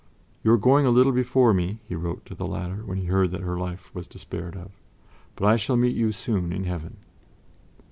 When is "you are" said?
0.43-0.57